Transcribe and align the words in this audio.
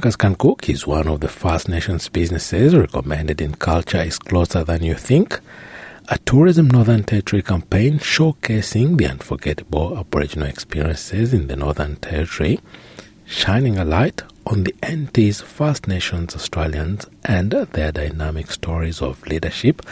Kungkas 0.00 0.16
Can 0.16 0.34
Cook 0.34 0.70
is 0.70 0.86
one 0.86 1.08
of 1.08 1.20
the 1.20 1.28
First 1.28 1.68
Nations 1.68 2.08
businesses 2.08 2.74
recommended 2.74 3.42
in 3.42 3.52
Culture 3.52 4.00
is 4.00 4.18
Closer 4.18 4.64
Than 4.64 4.82
You 4.82 4.94
Think, 4.94 5.38
a 6.08 6.16
Tourism 6.16 6.68
Northern 6.68 7.04
Territory 7.04 7.42
campaign 7.42 7.98
showcasing 7.98 8.96
the 8.96 9.06
unforgettable 9.06 9.98
Aboriginal 9.98 10.48
experiences 10.48 11.34
in 11.34 11.48
the 11.48 11.56
Northern 11.56 11.96
Territory, 11.96 12.60
shining 13.26 13.76
a 13.76 13.84
light 13.84 14.22
on 14.46 14.64
the 14.64 14.74
NT's 14.82 15.42
First 15.42 15.86
Nations 15.86 16.34
Australians 16.34 17.04
and 17.26 17.50
their 17.50 17.92
dynamic 17.92 18.50
stories 18.52 19.02
of 19.02 19.26
leadership 19.26 19.82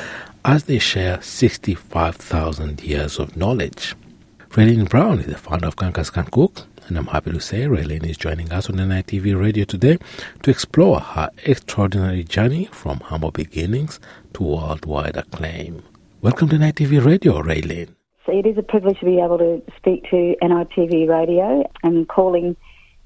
as 0.43 0.65
they 0.65 0.79
share 0.79 1.21
65,000 1.21 2.83
years 2.83 3.19
of 3.19 3.37
knowledge. 3.37 3.95
Raylene 4.53 4.89
Brown 4.89 5.21
is 5.21 5.27
the 5.27 5.37
founder 5.37 5.67
of 5.67 5.77
Kungkas 5.77 6.11
Can 6.11 6.25
Cook 6.25 6.67
and 6.89 6.97
I'm 6.97 7.07
happy 7.07 7.31
to 7.33 7.41
say 7.41 7.63
Raylene 7.63 8.09
is 8.09 8.17
joining 8.17 8.51
us 8.51 8.71
on 8.71 8.77
NITV 8.77 9.39
Radio 9.39 9.65
today 9.65 9.99
to 10.43 10.51
explore 10.51 11.01
her 11.01 11.31
extraordinary 11.45 12.25
journey 12.25 12.67
from 12.73 13.01
humble 13.01 13.31
beginnings 13.31 14.01
to 14.35 14.43
worldwide 14.43 15.17
acclaim. 15.17 15.83
Welcome 16.23 16.49
to 16.49 16.57
NITV 16.57 17.05
Radio, 17.05 17.43
Raylene. 17.43 17.95
So 18.25 18.33
it 18.33 18.47
is 18.47 18.57
a 18.57 18.63
privilege 18.63 18.99
to 19.01 19.05
be 19.05 19.21
able 19.21 19.39
to 19.39 19.63
speak 19.77 20.05
to 20.11 20.35
NITV 20.43 21.09
Radio. 21.09 21.71
I'm 21.83 22.07
calling 22.07 22.57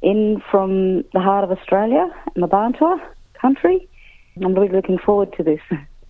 in 0.01 0.43
from 0.51 1.03
the 1.13 1.21
heart 1.21 1.45
of 1.45 1.51
Australia, 1.57 2.09
Mparntwe 2.37 3.01
country. 3.41 3.89
I'm 4.37 4.55
really 4.55 4.69
looking 4.69 4.99
forward 4.99 5.33
to 5.37 5.43
this. 5.43 5.61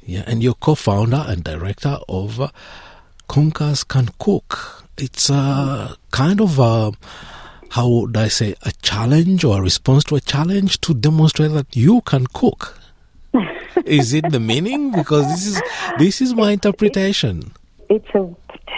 Yeah, 0.04 0.24
and 0.27 0.43
you're 0.43 0.54
co-founder 0.54 1.24
and 1.29 1.45
director 1.45 1.98
of 2.09 2.52
Kungkas 3.29 3.87
Can 3.87 4.09
Cook. 4.18 4.84
It's 4.98 5.30
a 5.30 5.96
kind 6.10 6.41
of 6.41 6.59
a 6.59 6.93
how 7.72 7.88
would 7.88 8.16
I 8.18 8.28
say, 8.28 8.54
a 8.62 8.72
challenge 8.82 9.44
or 9.44 9.58
a 9.58 9.62
response 9.62 10.04
to 10.04 10.16
a 10.16 10.20
challenge 10.20 10.78
to 10.82 10.92
demonstrate 10.92 11.52
that 11.52 11.74
you 11.74 12.02
can 12.02 12.26
cook. 12.26 12.79
is 13.87 14.12
it 14.12 14.30
the 14.30 14.40
meaning? 14.40 14.92
Because 14.92 15.26
this 15.29 15.46
is 15.46 15.62
this 15.98 16.20
is 16.20 16.34
my 16.34 16.51
interpretation. 16.51 17.52
It's 17.88 18.09
a 18.14 18.29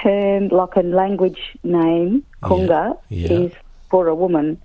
term 0.01 0.49
like 0.49 0.77
a 0.77 0.83
language 0.83 1.41
name. 1.65 2.25
Kungka 2.45 2.97
yeah, 3.09 3.29
yeah. 3.29 3.39
is 3.39 3.53
for 3.91 4.07
a 4.07 4.15
woman 4.15 4.61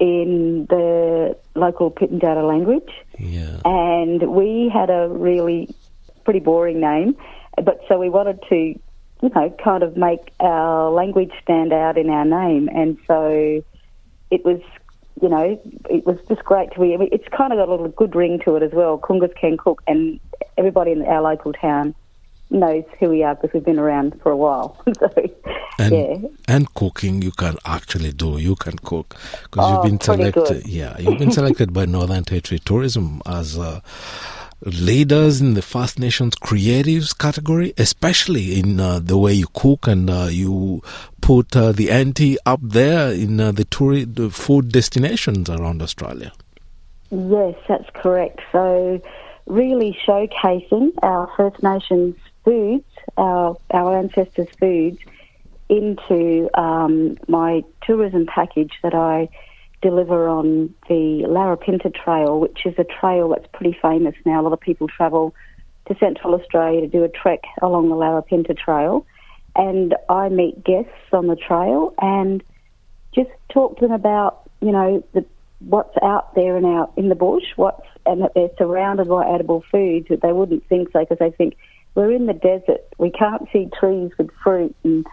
in 0.00 0.66
the 0.68 1.36
local 1.54 1.92
Pitjantjatjara 1.92 2.48
language. 2.48 2.90
Yeah. 3.20 3.60
And 3.64 4.34
we 4.34 4.68
had 4.68 4.90
a 4.90 5.08
really 5.08 5.72
pretty 6.24 6.40
boring 6.40 6.80
name, 6.80 7.16
but 7.62 7.80
so 7.86 8.00
we 8.00 8.10
wanted 8.10 8.40
to 8.48 8.74
you 9.24 9.30
know, 9.34 9.48
kind 9.64 9.82
of 9.82 9.96
make 9.96 10.34
our 10.40 10.90
language 10.90 11.32
stand 11.42 11.72
out 11.72 11.96
in 11.96 12.10
our 12.10 12.26
name. 12.26 12.68
And 12.74 12.98
so 13.06 13.64
it 14.30 14.44
was, 14.44 14.60
you 15.22 15.30
know, 15.30 15.58
it 15.88 16.04
was 16.04 16.18
just 16.28 16.44
great 16.44 16.72
to 16.72 16.80
be. 16.80 16.92
It's 17.10 17.26
kind 17.28 17.50
of 17.50 17.58
got 17.58 17.68
a 17.68 17.70
little 17.70 17.88
good 17.88 18.14
ring 18.14 18.38
to 18.44 18.56
it 18.56 18.62
as 18.62 18.72
well. 18.72 18.98
Kungkas 18.98 19.34
can 19.34 19.56
cook, 19.56 19.82
and 19.86 20.20
everybody 20.58 20.92
in 20.92 21.02
our 21.06 21.22
local 21.22 21.54
town 21.54 21.94
knows 22.50 22.84
who 23.00 23.08
we 23.08 23.22
are 23.22 23.34
because 23.34 23.54
we've 23.54 23.64
been 23.64 23.78
around 23.78 24.20
for 24.22 24.30
a 24.30 24.36
while. 24.36 24.76
so, 24.98 25.10
and, 25.78 25.94
yeah. 25.94 26.28
and 26.46 26.74
cooking 26.74 27.22
you 27.22 27.30
can 27.30 27.56
actually 27.64 28.12
do. 28.12 28.36
You 28.36 28.56
can 28.56 28.76
cook 28.76 29.16
because 29.44 29.64
oh, 29.64 29.72
you've 29.72 29.84
been 29.84 30.00
selected. 30.02 30.66
Yeah, 30.66 30.98
you've 30.98 31.18
been 31.18 31.32
selected 31.32 31.72
by 31.72 31.86
Northern 31.86 32.24
Territory 32.24 32.58
Tourism 32.58 33.22
as. 33.24 33.56
a 33.56 33.82
leaders 34.64 35.40
in 35.40 35.54
the 35.54 35.62
First 35.62 35.98
Nations 35.98 36.34
creatives 36.34 37.16
category, 37.16 37.74
especially 37.76 38.58
in 38.58 38.80
uh, 38.80 38.98
the 38.98 39.18
way 39.18 39.32
you 39.32 39.46
cook 39.52 39.86
and 39.86 40.08
uh, 40.08 40.28
you 40.30 40.82
put 41.20 41.54
uh, 41.56 41.72
the 41.72 41.92
NT 41.92 42.38
up 42.46 42.60
there 42.62 43.12
in 43.12 43.40
uh, 43.40 43.52
the, 43.52 43.64
tour- 43.64 44.04
the 44.04 44.30
food 44.30 44.72
destinations 44.72 45.50
around 45.50 45.82
Australia. 45.82 46.32
Yes, 47.10 47.54
that's 47.68 47.88
correct. 47.94 48.40
So, 48.50 49.00
really 49.46 49.96
showcasing 50.06 50.92
our 51.02 51.30
First 51.36 51.62
Nations 51.62 52.16
foods, 52.44 52.84
our, 53.16 53.56
our 53.70 53.98
ancestors' 53.98 54.48
foods, 54.58 54.98
into 55.68 56.50
um, 56.58 57.16
my 57.28 57.64
tourism 57.82 58.26
package 58.26 58.72
that 58.82 58.94
I 58.94 59.28
deliver 59.84 60.26
on 60.26 60.74
the 60.88 61.24
Larapinta 61.28 61.94
Trail, 61.94 62.40
which 62.40 62.60
is 62.64 62.74
a 62.78 62.84
trail 62.84 63.28
that's 63.28 63.46
pretty 63.52 63.76
famous 63.82 64.14
now. 64.24 64.40
A 64.40 64.42
lot 64.42 64.54
of 64.54 64.60
people 64.60 64.88
travel 64.88 65.34
to 65.86 65.94
Central 65.98 66.34
Australia 66.34 66.80
to 66.80 66.88
do 66.88 67.04
a 67.04 67.08
trek 67.08 67.40
along 67.60 67.90
the 67.90 67.94
Larapinta 67.94 68.56
Trail. 68.56 69.06
And 69.54 69.94
I 70.08 70.30
meet 70.30 70.64
guests 70.64 71.12
on 71.12 71.26
the 71.26 71.36
trail 71.36 71.92
and 72.00 72.42
just 73.14 73.30
talk 73.52 73.78
to 73.78 73.86
them 73.86 73.92
about, 73.92 74.50
you 74.62 74.72
know, 74.72 75.04
the, 75.12 75.24
what's 75.60 75.96
out 76.02 76.34
there 76.34 76.56
and 76.56 76.66
out 76.66 76.92
in 76.96 77.10
the 77.10 77.14
bush, 77.14 77.44
what's 77.56 77.86
and 78.06 78.22
that 78.22 78.32
they're 78.34 78.50
surrounded 78.58 79.08
by 79.08 79.26
edible 79.28 79.62
foods 79.70 80.08
that 80.08 80.22
they 80.22 80.32
wouldn't 80.32 80.66
think 80.68 80.88
so 80.92 81.00
because 81.00 81.18
they 81.18 81.30
think 81.30 81.56
we're 81.94 82.12
in 82.12 82.26
the 82.26 82.34
desert, 82.34 82.82
we 82.98 83.10
can't 83.10 83.48
see 83.52 83.68
trees 83.78 84.10
with 84.18 84.30
fruit. 84.42 84.74
And 84.82 85.06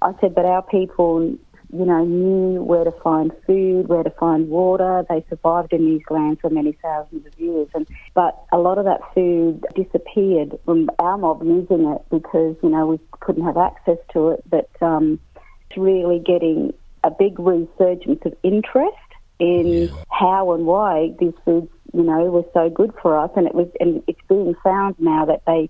I 0.00 0.12
said, 0.20 0.34
but 0.34 0.44
our 0.44 0.62
people 0.62 1.36
you 1.70 1.84
know, 1.84 2.04
knew 2.04 2.62
where 2.62 2.84
to 2.84 2.92
find 2.92 3.30
food, 3.46 3.88
where 3.88 4.02
to 4.02 4.10
find 4.10 4.48
water. 4.48 5.04
They 5.08 5.24
survived 5.28 5.72
in 5.72 5.84
these 5.84 6.02
lands 6.08 6.40
for 6.40 6.48
many 6.48 6.72
thousands 6.82 7.26
of 7.26 7.38
years. 7.38 7.68
And 7.74 7.86
but 8.14 8.42
a 8.52 8.58
lot 8.58 8.78
of 8.78 8.86
that 8.86 9.00
food 9.14 9.64
disappeared 9.74 10.58
from 10.64 10.90
our 10.98 11.18
mob 11.18 11.42
using 11.44 11.86
it 11.86 12.02
because 12.10 12.56
you 12.62 12.70
know 12.70 12.86
we 12.86 13.00
couldn't 13.20 13.44
have 13.44 13.58
access 13.58 13.98
to 14.12 14.30
it. 14.30 14.42
But 14.48 14.70
um, 14.80 15.20
it's 15.68 15.78
really 15.78 16.18
getting 16.18 16.72
a 17.04 17.10
big 17.10 17.38
resurgence 17.38 18.20
of 18.24 18.34
interest 18.42 18.96
in 19.38 19.66
yeah. 19.66 19.86
how 20.10 20.52
and 20.52 20.66
why 20.66 21.14
these 21.18 21.34
foods, 21.44 21.70
you 21.92 22.02
know, 22.02 22.24
were 22.24 22.44
so 22.54 22.70
good 22.70 22.92
for 23.00 23.18
us. 23.18 23.30
And 23.36 23.46
it 23.46 23.54
was, 23.54 23.68
and 23.78 24.02
it's 24.06 24.20
being 24.28 24.54
found 24.64 24.96
now 24.98 25.26
that 25.26 25.42
they 25.46 25.68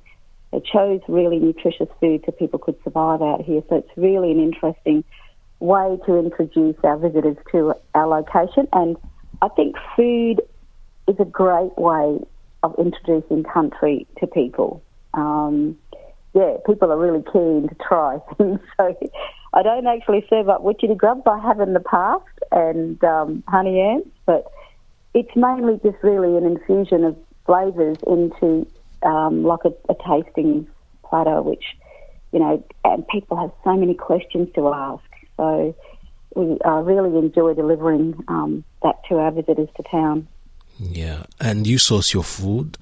they 0.52 0.60
chose 0.60 1.00
really 1.08 1.38
nutritious 1.38 1.88
food 2.00 2.22
so 2.24 2.32
people 2.32 2.58
could 2.58 2.76
survive 2.82 3.20
out 3.20 3.42
here. 3.42 3.62
So 3.68 3.76
it's 3.76 3.90
really 3.96 4.30
an 4.30 4.40
interesting 4.40 5.04
way 5.60 5.98
to 6.06 6.18
introduce 6.18 6.76
our 6.84 6.96
visitors 6.96 7.36
to 7.52 7.74
our 7.94 8.06
location. 8.06 8.68
And 8.72 8.96
I 9.42 9.48
think 9.48 9.76
food 9.96 10.40
is 11.06 11.16
a 11.18 11.24
great 11.24 11.76
way 11.76 12.20
of 12.62 12.74
introducing 12.78 13.44
country 13.44 14.06
to 14.20 14.26
people. 14.26 14.82
Um, 15.14 15.76
yeah, 16.34 16.56
people 16.66 16.92
are 16.92 16.98
really 16.98 17.24
keen 17.32 17.68
to 17.68 17.74
try 17.86 18.18
things. 18.36 18.60
So 18.76 18.96
I 19.54 19.62
don't 19.62 19.86
actually 19.86 20.24
serve 20.28 20.48
up 20.48 20.62
witchetty 20.62 20.96
grubs. 20.96 21.22
I 21.26 21.38
have 21.40 21.60
in 21.60 21.72
the 21.72 21.80
past 21.80 22.26
and 22.52 23.02
um, 23.04 23.42
honey 23.48 23.80
ants, 23.80 24.10
but 24.26 24.50
it's 25.14 25.34
mainly 25.34 25.80
just 25.82 25.96
really 26.02 26.36
an 26.36 26.44
infusion 26.44 27.04
of 27.04 27.16
flavours 27.46 27.96
into 28.06 28.66
um, 29.02 29.42
like 29.42 29.60
a, 29.64 29.72
a 29.90 29.96
tasting 30.06 30.68
platter, 31.02 31.40
which 31.42 31.64
you 32.32 32.38
know, 32.38 32.62
and 32.84 33.06
people 33.08 33.36
have 33.36 33.50
so 33.64 33.74
many 33.74 33.94
questions 33.94 34.48
to 34.54 34.68
ask. 34.68 35.02
So 35.38 35.74
we 36.34 36.58
uh, 36.64 36.80
really 36.82 37.16
enjoy 37.16 37.54
delivering 37.54 38.22
um, 38.28 38.64
that 38.82 38.96
to 39.08 39.16
our 39.16 39.30
visitors 39.30 39.68
to 39.76 39.82
town. 39.90 40.28
Yeah, 40.78 41.24
and 41.40 41.66
you 41.66 41.78
source 41.78 42.12
your 42.12 42.22
food 42.22 42.76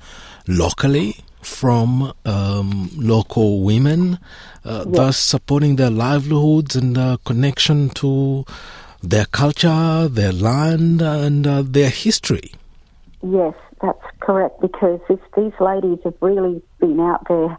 locally 0.49 1.17
from 1.41 2.13
um, 2.25 2.91
local 2.97 3.63
women, 3.63 4.19
uh, 4.65 4.85
yes. 4.87 4.97
thus 4.97 5.17
supporting 5.17 5.77
their 5.77 5.91
livelihoods 5.91 6.75
and 6.75 6.99
uh, 6.99 7.17
connection 7.25 7.89
to 7.91 8.45
their 9.03 9.27
culture, 9.27 10.09
their 10.09 10.33
land, 10.33 11.01
and 11.01 11.47
uh, 11.47 11.63
their 11.63 11.91
history. 11.91 12.53
Yes, 13.23 13.55
that's 13.81 14.05
correct 14.21 14.61
because 14.61 15.01
this, 15.09 15.21
these 15.37 15.53
ladies 15.61 15.99
have 16.05 16.15
really 16.21 16.63
been 16.81 16.99
out 17.01 17.27
there 17.29 17.57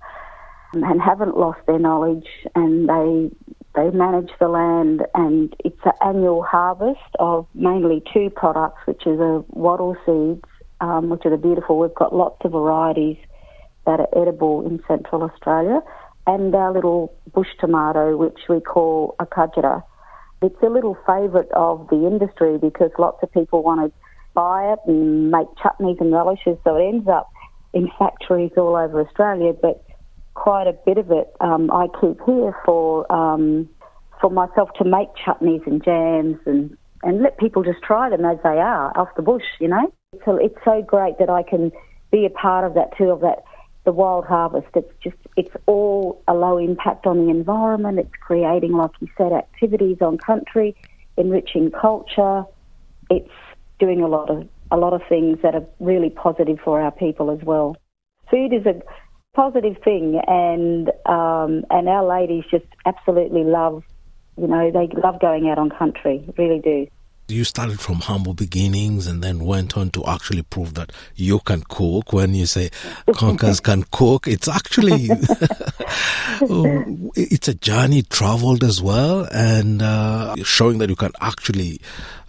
and 0.73 1.01
haven't 1.01 1.37
lost 1.37 1.59
their 1.65 1.79
knowledge 1.79 2.27
and 2.55 2.89
they 2.89 3.31
they 3.77 3.91
manage 3.91 4.31
the 4.39 4.47
land, 4.47 5.05
and 5.13 5.55
it's 5.63 5.79
an 5.85 5.91
annual 6.03 6.41
harvest 6.41 7.15
of 7.19 7.45
mainly 7.53 8.01
two 8.11 8.31
products, 8.31 8.81
which 8.85 9.03
are 9.05 9.15
the 9.15 9.45
wattle 9.49 9.95
seeds, 10.03 10.43
um, 10.81 11.09
which 11.09 11.21
are 11.25 11.37
beautiful. 11.37 11.77
We've 11.77 11.93
got 11.93 12.13
lots 12.13 12.43
of 12.43 12.53
varieties 12.53 13.17
that 13.85 13.99
are 13.99 14.09
edible 14.19 14.65
in 14.65 14.81
Central 14.87 15.21
Australia, 15.21 15.81
and 16.25 16.53
our 16.55 16.73
little 16.73 17.13
bush 17.35 17.49
tomato, 17.59 18.17
which 18.17 18.39
we 18.49 18.59
call 18.59 19.15
a 19.19 19.27
kajara. 19.27 19.83
It's 20.41 20.61
a 20.63 20.69
little 20.69 20.97
favourite 21.05 21.51
of 21.51 21.87
the 21.89 22.07
industry 22.07 22.57
because 22.57 22.89
lots 22.97 23.19
of 23.21 23.31
people 23.31 23.61
want 23.61 23.81
to 23.81 23.97
buy 24.33 24.73
it 24.73 24.79
and 24.87 25.29
make 25.29 25.47
chutneys 25.63 26.01
and 26.01 26.11
relishes, 26.11 26.57
so 26.63 26.75
it 26.77 26.87
ends 26.87 27.07
up 27.07 27.29
in 27.73 27.89
factories 27.99 28.51
all 28.57 28.75
over 28.75 29.01
Australia, 29.01 29.53
but 29.53 29.83
quite 30.37 30.67
a 30.67 30.73
bit 30.85 30.97
of 30.99 31.09
it 31.09 31.35
um, 31.41 31.71
I 31.71 31.87
keep 31.99 32.19
here 32.25 32.55
for 32.63 33.11
um, 33.11 33.67
for 34.21 34.29
myself 34.29 34.69
to 34.77 34.85
make 34.85 35.09
chutneys 35.15 35.65
and 35.65 35.83
jams 35.83 36.37
and 36.45 36.77
and 37.03 37.21
let 37.21 37.37
people 37.37 37.63
just 37.63 37.81
try 37.81 38.09
them 38.09 38.23
as 38.25 38.37
they 38.43 38.59
are 38.59 38.97
off 38.97 39.09
the 39.15 39.21
bush. 39.21 39.43
You 39.59 39.69
know, 39.69 39.93
so 40.25 40.35
it's 40.37 40.57
so 40.63 40.81
great 40.81 41.17
that 41.19 41.29
I 41.29 41.43
can 41.43 41.71
be 42.11 42.25
a 42.25 42.29
part 42.29 42.65
of 42.65 42.75
that 42.75 42.95
too 42.97 43.09
of 43.09 43.21
that 43.21 43.43
the 43.83 43.91
wild 43.91 44.25
harvest. 44.25 44.67
It's 44.75 44.93
just 45.03 45.17
it's 45.35 45.55
all 45.65 46.21
a 46.27 46.33
low 46.33 46.57
impact 46.57 47.07
on 47.07 47.25
the 47.25 47.31
environment. 47.31 47.99
It's 47.99 48.15
creating, 48.21 48.73
like 48.73 48.91
you 48.99 49.07
said, 49.17 49.31
activities 49.31 49.97
on 50.01 50.17
country, 50.19 50.75
enriching 51.17 51.71
culture. 51.71 52.43
It's 53.09 53.31
doing 53.79 54.01
a 54.01 54.07
lot 54.07 54.29
of 54.29 54.47
a 54.69 54.77
lot 54.77 54.93
of 54.93 55.01
things 55.09 55.39
that 55.41 55.55
are 55.55 55.65
really 55.79 56.09
positive 56.09 56.59
for 56.63 56.79
our 56.79 56.91
people 56.91 57.31
as 57.31 57.39
well. 57.43 57.75
Food 58.29 58.53
is 58.53 58.65
a 58.65 58.81
positive 59.37 59.77
thing, 59.83 60.19
and 60.27 60.89
um, 61.05 61.63
and 61.69 61.87
our 61.87 62.05
ladies 62.05 62.43
just 62.49 62.65
absolutely 62.85 63.43
love, 63.43 63.83
you 64.35 64.47
know, 64.47 64.71
they 64.71 64.87
love 64.99 65.21
going 65.21 65.47
out 65.47 65.59
on 65.59 65.69
country, 65.69 66.27
really 66.37 66.59
do. 66.59 66.87
You 67.29 67.43
started 67.43 67.79
from 67.79 67.97
humble 67.97 68.33
beginnings 68.33 69.05
and 69.05 69.21
then 69.21 69.45
went 69.45 69.77
on 69.77 69.91
to 69.91 70.03
actually 70.05 70.43
prove 70.43 70.75
that 70.75 70.93
you 71.15 71.39
can 71.39 71.61
cook. 71.69 72.13
When 72.13 72.33
you 72.33 72.45
say 72.45 72.69
Kungkas 73.09 73.61
can 73.63 73.83
cook, 73.91 74.27
it's 74.27 74.47
actually 74.47 75.09
it's 77.15 77.47
a 77.47 77.53
journey 77.53 78.01
traveled 78.01 78.63
as 78.63 78.81
well, 78.81 79.27
and 79.31 79.83
uh, 79.83 80.35
showing 80.43 80.79
that 80.79 80.89
you 80.89 80.95
can 80.95 81.11
actually 81.21 81.79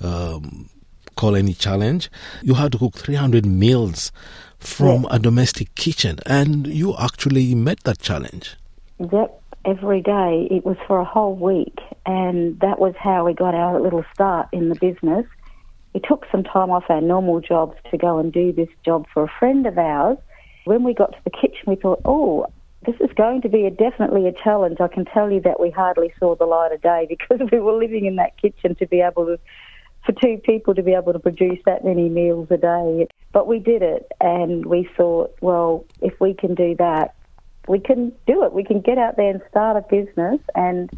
um, 0.02 0.68
call 1.18 1.36
any 1.36 1.52
challenge. 1.52 2.10
You 2.42 2.54
had 2.54 2.72
to 2.72 2.78
cook 2.78 2.94
300 2.94 3.44
meals 3.44 4.12
from 4.58 5.06
a 5.10 5.18
domestic 5.18 5.74
kitchen, 5.74 6.18
and 6.24 6.66
you 6.66 6.94
actually 6.96 7.54
met 7.54 7.80
that 7.84 7.98
challenge. 7.98 8.56
Yep, 8.98 9.42
every 9.64 10.00
day. 10.00 10.48
It 10.50 10.64
was 10.64 10.76
for 10.86 10.98
a 11.00 11.04
whole 11.04 11.34
week, 11.34 11.78
and 12.06 12.58
that 12.60 12.78
was 12.78 12.94
how 12.98 13.26
we 13.26 13.34
got 13.34 13.54
our 13.54 13.80
little 13.80 14.04
start 14.14 14.48
in 14.52 14.68
the 14.68 14.76
business. 14.76 15.26
We 15.92 16.00
took 16.00 16.26
some 16.30 16.44
time 16.44 16.70
off 16.70 16.84
our 16.88 17.00
normal 17.00 17.40
jobs 17.40 17.76
to 17.90 17.98
go 17.98 18.18
and 18.18 18.32
do 18.32 18.52
this 18.52 18.68
job 18.84 19.06
for 19.12 19.24
a 19.24 19.32
friend 19.38 19.66
of 19.66 19.76
ours. 19.76 20.18
When 20.64 20.84
we 20.84 20.94
got 20.94 21.12
to 21.12 21.18
the 21.24 21.30
kitchen, 21.30 21.64
we 21.66 21.76
thought, 21.76 22.00
oh, 22.04 22.46
this 22.86 22.96
is 23.00 23.10
going 23.16 23.42
to 23.42 23.48
be 23.48 23.66
a, 23.66 23.70
definitely 23.70 24.28
a 24.28 24.32
challenge. 24.32 24.78
I 24.80 24.88
can 24.88 25.04
tell 25.04 25.30
you 25.30 25.40
that 25.40 25.58
we 25.58 25.70
hardly 25.70 26.12
saw 26.18 26.36
the 26.36 26.44
light 26.44 26.72
of 26.72 26.80
day 26.82 27.06
because 27.14 27.40
we 27.50 27.58
were 27.58 27.72
living 27.72 28.04
in 28.06 28.16
that 28.16 28.36
kitchen 28.40 28.74
to 28.76 28.86
be 28.86 29.00
able 29.00 29.26
to 29.26 29.38
for 30.08 30.18
two 30.20 30.38
people 30.38 30.74
to 30.74 30.82
be 30.82 30.94
able 30.94 31.12
to 31.12 31.18
produce 31.18 31.58
that 31.66 31.84
many 31.84 32.08
meals 32.08 32.48
a 32.50 32.56
day. 32.56 33.06
But 33.32 33.46
we 33.46 33.58
did 33.58 33.82
it, 33.82 34.10
and 34.22 34.64
we 34.64 34.88
thought, 34.96 35.36
well, 35.42 35.84
if 36.00 36.18
we 36.18 36.32
can 36.32 36.54
do 36.54 36.74
that, 36.78 37.14
we 37.68 37.78
can 37.78 38.12
do 38.26 38.42
it. 38.44 38.54
We 38.54 38.64
can 38.64 38.80
get 38.80 38.96
out 38.96 39.16
there 39.16 39.28
and 39.30 39.42
start 39.50 39.76
a 39.76 39.82
business. 39.94 40.40
And 40.54 40.90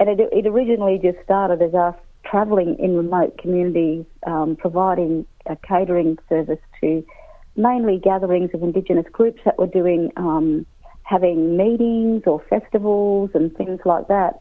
and 0.00 0.08
it, 0.08 0.28
it 0.32 0.46
originally 0.46 0.98
just 1.02 1.18
started 1.22 1.60
as 1.60 1.74
us 1.74 1.94
travelling 2.24 2.78
in 2.78 2.96
remote 2.96 3.36
communities, 3.36 4.06
um, 4.26 4.56
providing 4.56 5.26
a 5.44 5.56
catering 5.56 6.16
service 6.28 6.60
to 6.80 7.04
mainly 7.56 7.98
gatherings 7.98 8.50
of 8.54 8.62
Indigenous 8.62 9.06
groups 9.12 9.40
that 9.44 9.58
were 9.58 9.66
doing 9.66 10.10
um, 10.16 10.64
having 11.02 11.56
meetings 11.56 12.22
or 12.26 12.42
festivals 12.48 13.30
and 13.34 13.54
things 13.56 13.80
like 13.84 14.08
that. 14.08 14.40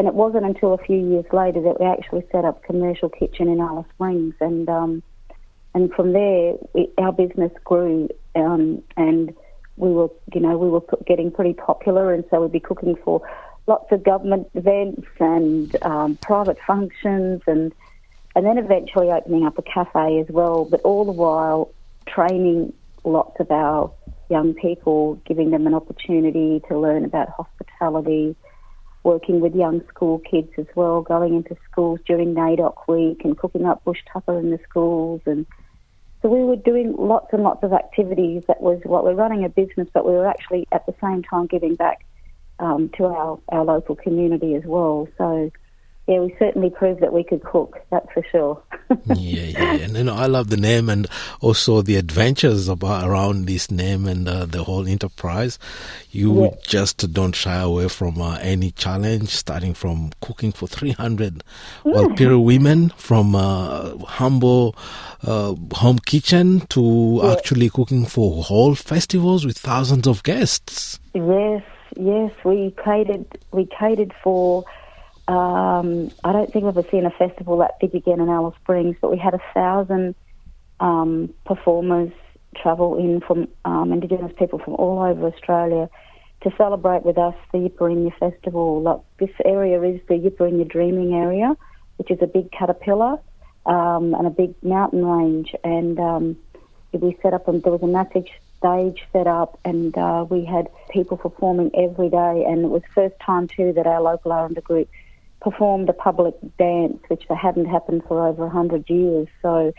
And 0.00 0.08
it 0.08 0.14
wasn't 0.14 0.46
until 0.46 0.72
a 0.72 0.78
few 0.78 0.96
years 0.96 1.26
later 1.30 1.60
that 1.60 1.78
we 1.78 1.84
actually 1.84 2.24
set 2.32 2.46
up 2.46 2.64
commercial 2.64 3.10
kitchen 3.10 3.50
in 3.50 3.60
Alice 3.60 3.84
Springs, 3.96 4.32
and 4.40 4.66
um, 4.66 5.02
and 5.74 5.92
from 5.92 6.14
there 6.14 6.54
our 6.96 7.12
business 7.12 7.52
grew, 7.64 8.08
um, 8.34 8.82
and 8.96 9.36
we 9.76 9.90
were 9.90 10.08
you 10.32 10.40
know 10.40 10.56
we 10.56 10.70
were 10.70 10.80
getting 11.06 11.30
pretty 11.30 11.52
popular, 11.52 12.14
and 12.14 12.24
so 12.30 12.40
we'd 12.40 12.50
be 12.50 12.60
cooking 12.60 12.96
for 13.04 13.20
lots 13.66 13.92
of 13.92 14.02
government 14.02 14.48
events 14.54 15.06
and 15.18 15.76
um, 15.82 16.16
private 16.22 16.56
functions, 16.66 17.42
and 17.46 17.70
and 18.34 18.46
then 18.46 18.56
eventually 18.56 19.10
opening 19.10 19.44
up 19.44 19.58
a 19.58 19.62
cafe 19.62 20.18
as 20.18 20.30
well. 20.30 20.64
But 20.64 20.80
all 20.80 21.04
the 21.04 21.12
while 21.12 21.74
training 22.08 22.72
lots 23.04 23.38
of 23.38 23.50
our 23.50 23.92
young 24.30 24.54
people, 24.54 25.20
giving 25.26 25.50
them 25.50 25.66
an 25.66 25.74
opportunity 25.74 26.62
to 26.70 26.78
learn 26.78 27.04
about 27.04 27.28
hospitality 27.28 28.34
working 29.02 29.40
with 29.40 29.54
young 29.54 29.86
school 29.88 30.18
kids 30.18 30.50
as 30.58 30.66
well, 30.74 31.00
going 31.00 31.34
into 31.34 31.56
schools 31.70 32.00
during 32.06 32.34
NAIDOC 32.34 32.74
week 32.88 33.22
and 33.24 33.36
cooking 33.38 33.64
up 33.64 33.82
bush 33.84 34.00
tucker 34.12 34.38
in 34.38 34.50
the 34.50 34.58
schools. 34.68 35.22
And 35.26 35.46
so 36.22 36.28
we 36.28 36.44
were 36.44 36.56
doing 36.56 36.94
lots 36.98 37.28
and 37.32 37.42
lots 37.42 37.62
of 37.62 37.72
activities 37.72 38.42
that 38.46 38.60
was 38.60 38.80
what 38.84 39.04
we're 39.04 39.14
running 39.14 39.44
a 39.44 39.48
business, 39.48 39.88
but 39.94 40.06
we 40.06 40.12
were 40.12 40.26
actually 40.26 40.66
at 40.70 40.84
the 40.86 40.94
same 41.02 41.22
time 41.22 41.46
giving 41.46 41.76
back 41.76 42.04
um, 42.58 42.90
to 42.98 43.06
our, 43.06 43.38
our 43.48 43.64
local 43.64 43.96
community 43.96 44.54
as 44.54 44.64
well. 44.64 45.08
So 45.16 45.50
yeah, 46.10 46.18
we 46.18 46.34
certainly 46.40 46.70
proved 46.70 47.00
that 47.02 47.12
we 47.12 47.22
could 47.22 47.44
cook. 47.44 47.78
That's 47.90 48.10
for 48.12 48.24
sure. 48.32 48.60
yeah, 49.14 49.42
yeah, 49.42 49.84
and 49.84 49.96
you 49.96 50.02
know, 50.02 50.16
I 50.16 50.26
love 50.26 50.50
the 50.50 50.56
name 50.56 50.88
and 50.88 51.06
also 51.40 51.82
the 51.82 51.94
adventures 51.94 52.66
about 52.66 53.08
around 53.08 53.46
this 53.46 53.70
name 53.70 54.08
and 54.08 54.28
uh, 54.28 54.44
the 54.44 54.64
whole 54.64 54.88
enterprise. 54.88 55.56
You 56.10 56.46
yeah. 56.46 56.50
just 56.66 57.12
don't 57.12 57.36
shy 57.36 57.60
away 57.60 57.86
from 57.86 58.20
uh, 58.20 58.38
any 58.40 58.72
challenge, 58.72 59.28
starting 59.28 59.72
from 59.72 60.10
cooking 60.20 60.50
for 60.50 60.66
three 60.66 60.90
hundred 60.90 61.44
well, 61.84 62.10
Piru 62.10 62.40
women 62.40 62.88
from 62.96 63.36
uh, 63.36 63.96
humble 63.98 64.74
uh, 65.22 65.54
home 65.74 66.00
kitchen 66.00 66.66
to 66.70 67.20
yeah. 67.22 67.32
actually 67.34 67.70
cooking 67.70 68.04
for 68.04 68.42
whole 68.42 68.74
festivals 68.74 69.46
with 69.46 69.56
thousands 69.56 70.08
of 70.08 70.24
guests. 70.24 70.98
Yes, 71.14 71.62
yes, 71.96 72.32
we 72.44 72.74
catered. 72.84 73.26
We 73.52 73.66
catered 73.66 74.12
for 74.24 74.64
um, 75.30 76.10
I 76.24 76.32
don't 76.32 76.52
think 76.52 76.64
we've 76.64 76.76
ever 76.76 76.88
seen 76.90 77.06
a 77.06 77.10
festival 77.10 77.58
that 77.58 77.78
big 77.80 77.94
again 77.94 78.20
in 78.20 78.28
Alice 78.28 78.56
Springs, 78.62 78.96
but 79.00 79.10
we 79.12 79.18
had 79.18 79.34
a 79.34 79.40
thousand 79.54 80.16
um, 80.80 81.32
performers 81.44 82.10
travel 82.56 82.98
in 82.98 83.20
from 83.20 83.46
um, 83.64 83.92
Indigenous 83.92 84.32
people 84.36 84.58
from 84.58 84.74
all 84.74 85.00
over 85.02 85.28
Australia 85.28 85.88
to 86.42 86.50
celebrate 86.56 87.04
with 87.04 87.16
us 87.16 87.34
the 87.52 87.58
Yipirinya 87.58 88.12
Festival. 88.18 89.04
This 89.18 89.30
area 89.44 89.80
is 89.82 90.00
the 90.08 90.14
Yipirinya 90.14 90.68
Dreaming 90.68 91.14
Area, 91.14 91.56
which 91.96 92.10
is 92.10 92.18
a 92.22 92.26
big 92.26 92.50
caterpillar 92.50 93.18
um, 93.66 94.14
and 94.14 94.26
a 94.26 94.30
big 94.30 94.54
mountain 94.64 95.06
range. 95.06 95.54
And 95.62 96.00
um, 96.00 96.36
we 96.92 97.16
set 97.22 97.34
up, 97.34 97.46
and 97.46 97.62
there 97.62 97.72
was 97.72 97.82
a 97.82 97.86
massive 97.86 98.24
stage 98.58 99.06
set 99.12 99.26
up, 99.26 99.60
and 99.64 99.96
uh, 99.96 100.26
we 100.28 100.44
had 100.44 100.68
people 100.90 101.16
performing 101.16 101.70
every 101.74 102.08
day. 102.08 102.44
And 102.48 102.64
it 102.64 102.68
was 102.68 102.82
first 102.94 103.14
time 103.20 103.46
too 103.46 103.72
that 103.74 103.86
our 103.86 104.00
local 104.00 104.32
Aranda 104.32 104.60
group 104.60 104.88
performed 105.40 105.88
a 105.88 105.92
public 105.92 106.34
dance, 106.58 106.98
which 107.08 107.24
hadn't 107.28 107.66
happened 107.66 108.02
for 108.06 108.26
over 108.26 108.44
100 108.44 108.88
years. 108.88 109.28
So 109.42 109.72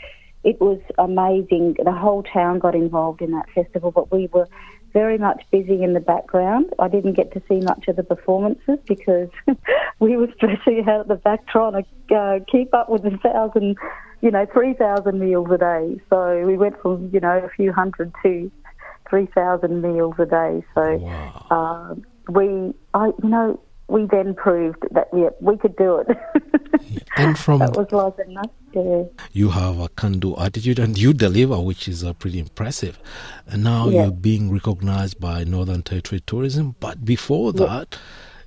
it 0.44 0.60
was 0.60 0.80
amazing. 0.98 1.78
The 1.84 1.92
whole 1.92 2.24
town 2.24 2.60
got 2.60 2.76
involved 2.76 3.22
in 3.22 3.32
that 3.32 3.50
festival, 3.54 3.92
but 3.92 4.12
we 4.12 4.28
were 4.32 4.48
very 4.94 5.18
much 5.18 5.44
busy 5.52 5.84
in 5.84 5.94
the 5.94 6.00
background. 6.00 6.74
I 6.80 6.88
didn't 6.88 7.14
get 7.14 7.32
to 7.34 7.42
see 7.48 7.60
much 7.60 7.88
of 7.88 7.96
the 7.96 8.04
performances 8.04 8.80
because 8.88 9.30
we 10.00 10.18
were 10.18 10.28
stretching 10.36 10.86
out 10.88 11.02
at 11.02 11.08
the 11.08 11.16
back 11.16 11.48
trying 11.48 11.86
to 12.10 12.16
uh, 12.16 12.40
keep 12.52 12.74
up 12.74 12.90
with 12.90 13.04
the 13.04 13.18
thousand, 13.24 13.78
you 14.22 14.32
know, 14.32 14.46
3,000 14.52 15.20
meals 15.20 15.48
a 15.52 15.58
day. 15.58 16.02
So 16.10 16.44
we 16.46 16.58
went 16.58 16.82
from, 16.82 17.10
you 17.14 17.20
know, 17.20 17.38
a 17.38 17.50
few 17.50 17.72
hundred 17.72 18.12
to 18.24 18.52
3,000 19.10 19.82
meals 19.82 20.16
a 20.18 20.26
day. 20.26 20.64
So 20.76 20.96
wow. 20.98 21.48
uh, 21.52 21.96
we, 22.32 22.74
I, 22.94 23.08
you 23.24 23.30
know, 23.30 23.60
we 23.92 24.06
then 24.06 24.34
proved 24.34 24.82
that 24.92 25.14
we, 25.14 25.28
we 25.42 25.58
could 25.58 25.76
do 25.76 25.98
it. 25.98 26.08
and 27.18 27.38
from 27.38 27.60
that 27.60 27.76
was 27.76 27.92
like 27.92 28.26
enough. 28.26 28.50
Yeah. 28.72 29.04
You 29.34 29.50
have 29.50 29.80
a 29.80 29.90
can-do 29.90 30.38
attitude, 30.38 30.80
and 30.80 30.98
you 30.98 31.14
deliver, 31.14 31.60
which 31.60 31.90
is 31.90 32.02
uh, 32.02 32.14
pretty 32.14 32.40
impressive. 32.40 32.98
And 33.48 33.66
now 33.66 33.90
yeah. 33.90 34.04
you're 34.04 34.12
being 34.12 34.50
recognized 34.50 35.20
by 35.20 35.44
Northern 35.44 35.84
Territory 35.84 36.22
Tourism. 36.26 36.78
But 36.80 37.04
before 37.04 37.52
that, 37.52 37.88
yeah. 37.92 37.98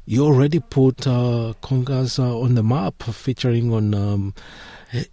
you 0.06 0.24
already 0.24 0.60
put 0.60 1.06
uh, 1.06 1.52
Kungkas 1.62 2.18
uh, 2.18 2.40
on 2.40 2.54
the 2.54 2.62
map, 2.62 3.02
featuring 3.02 3.72
on. 3.72 3.94
Um, 3.94 4.34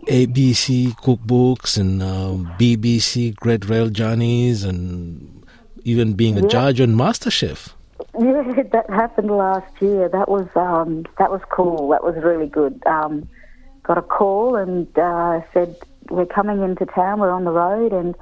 ABC 0.07 0.93
cookbooks 0.97 1.75
and 1.75 2.03
um, 2.03 2.45
BBC 2.59 3.35
Great 3.35 3.67
Rail 3.67 3.89
Journeys, 3.89 4.63
and 4.63 5.43
even 5.83 6.13
being 6.13 6.38
a 6.38 6.47
judge 6.47 6.79
on 6.79 6.89
MasterChef. 6.89 7.73
Yeah, 8.21 8.43
that 8.71 8.89
happened 8.89 9.31
last 9.31 9.81
year. 9.81 10.07
That 10.07 10.29
was 10.29 10.47
um, 10.55 11.05
that 11.17 11.31
was 11.31 11.41
cool. 11.49 11.89
That 11.89 12.03
was 12.03 12.15
really 12.23 12.47
good. 12.47 12.81
Um, 12.85 13.27
got 13.83 13.97
a 13.97 14.03
call 14.03 14.55
and 14.55 14.87
uh, 14.97 15.41
said 15.53 15.75
we're 16.09 16.27
coming 16.27 16.61
into 16.61 16.85
town. 16.85 17.19
We're 17.19 17.31
on 17.31 17.45
the 17.45 17.51
road, 17.51 17.93
and 17.93 18.15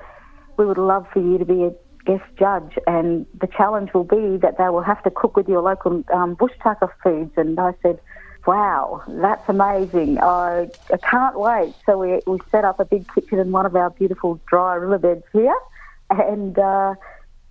we 0.55 0.65
would 0.65 0.77
love 0.77 1.05
for 1.11 1.19
you 1.19 1.37
to 1.37 1.43
be 1.43 1.63
a 1.63 1.73
guest 2.05 2.23
judge. 2.37 2.77
And 2.87 3.25
the 3.41 3.47
challenge 3.47 3.93
will 3.93 4.05
be 4.05 4.37
that 4.37 4.57
they 4.57 4.69
will 4.69 4.83
have 4.83 5.03
to 5.03 5.11
cook 5.11 5.35
with 5.35 5.49
your 5.49 5.61
local 5.61 6.01
um, 6.13 6.35
bush 6.35 6.53
tucker 6.63 6.93
foods. 7.03 7.33
And 7.35 7.59
I 7.59 7.73
said, 7.83 7.99
"Wow, 8.47 9.03
that's 9.05 9.49
amazing! 9.49 10.17
I, 10.19 10.69
I 10.93 10.97
can't 10.97 11.37
wait." 11.37 11.73
So 11.85 11.97
we 11.97 12.21
we 12.25 12.39
set 12.51 12.63
up 12.63 12.79
a 12.79 12.85
big 12.85 13.05
kitchen 13.13 13.37
in 13.37 13.51
one 13.51 13.65
of 13.65 13.75
our 13.75 13.89
beautiful 13.89 14.39
dry 14.47 14.75
riverbeds 14.75 15.25
here, 15.33 15.57
and. 16.09 16.57
Uh, 16.57 16.95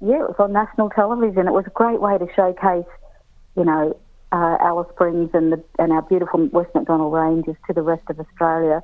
yeah, 0.00 0.22
it 0.22 0.28
was 0.28 0.36
on 0.38 0.52
national 0.52 0.90
television. 0.90 1.48
It 1.48 1.52
was 1.52 1.64
a 1.66 1.70
great 1.70 2.00
way 2.00 2.18
to 2.18 2.26
showcase, 2.34 2.90
you 3.56 3.64
know, 3.64 3.98
uh, 4.30 4.56
Alice 4.60 4.88
Springs 4.94 5.30
and 5.32 5.52
the 5.52 5.64
and 5.78 5.92
our 5.92 6.02
beautiful 6.02 6.46
West 6.46 6.72
Macdonnell 6.74 7.10
Ranges 7.10 7.56
to 7.66 7.72
the 7.72 7.82
rest 7.82 8.02
of 8.08 8.20
Australia, 8.20 8.82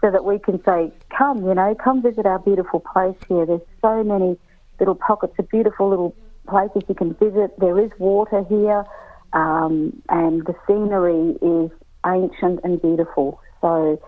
so 0.00 0.10
that 0.10 0.24
we 0.24 0.38
can 0.38 0.62
say, 0.64 0.92
come, 1.16 1.46
you 1.46 1.54
know, 1.54 1.74
come 1.74 2.02
visit 2.02 2.26
our 2.26 2.38
beautiful 2.38 2.80
place 2.80 3.16
here. 3.28 3.46
There's 3.46 3.60
so 3.80 4.02
many 4.02 4.36
little 4.80 4.96
pockets 4.96 5.34
of 5.38 5.48
beautiful 5.48 5.88
little 5.88 6.14
places 6.48 6.82
you 6.88 6.94
can 6.94 7.14
visit. 7.14 7.58
There 7.58 7.78
is 7.78 7.90
water 7.98 8.44
here, 8.48 8.84
um, 9.32 10.02
and 10.08 10.44
the 10.44 10.54
scenery 10.66 11.38
is 11.40 11.70
ancient 12.04 12.60
and 12.64 12.82
beautiful. 12.82 13.40
So 13.60 14.02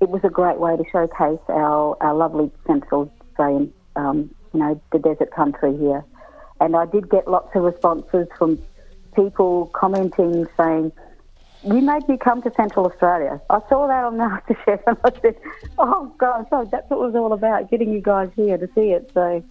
it 0.00 0.08
was 0.08 0.20
a 0.24 0.28
great 0.28 0.58
way 0.58 0.76
to 0.76 0.84
showcase 0.90 1.38
our, 1.48 1.96
our 2.02 2.14
lovely 2.14 2.50
Central 2.66 3.10
Australian, 3.30 3.72
um, 3.94 4.34
you 4.56 4.62
know, 4.62 4.80
the 4.90 4.98
desert 4.98 5.30
country 5.32 5.76
here. 5.76 6.02
And 6.60 6.74
I 6.74 6.86
did 6.86 7.10
get 7.10 7.28
lots 7.28 7.54
of 7.54 7.62
responses 7.62 8.26
from 8.38 8.58
people 9.14 9.66
commenting 9.74 10.46
saying, 10.56 10.92
you 11.62 11.82
made 11.82 12.08
me 12.08 12.16
come 12.16 12.40
to 12.42 12.52
Central 12.56 12.86
Australia. 12.86 13.40
I 13.50 13.60
saw 13.68 13.86
that 13.86 14.04
on 14.04 14.16
MasterChef 14.16 14.80
and 14.86 14.96
I 15.04 15.20
said, 15.20 15.36
oh, 15.78 16.10
God, 16.18 16.46
so 16.48 16.66
that's 16.70 16.88
what 16.88 16.96
it 16.96 17.12
was 17.12 17.14
all 17.14 17.34
about, 17.34 17.70
getting 17.70 17.92
you 17.92 18.00
guys 18.00 18.30
here 18.34 18.56
to 18.56 18.66
see 18.74 18.92
it. 18.92 19.10
So, 19.12 19.44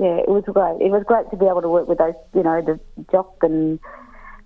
yeah, 0.00 0.16
it 0.16 0.28
was 0.28 0.42
great. 0.46 0.84
It 0.84 0.90
was 0.90 1.04
great 1.06 1.30
to 1.30 1.36
be 1.36 1.46
able 1.46 1.62
to 1.62 1.68
work 1.68 1.86
with 1.86 1.98
those, 1.98 2.14
you 2.34 2.42
know, 2.42 2.60
the 2.60 2.80
Jock 3.12 3.36
and 3.42 3.78